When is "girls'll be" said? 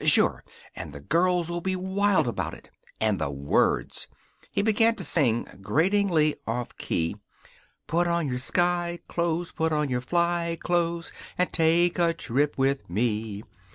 0.99-1.75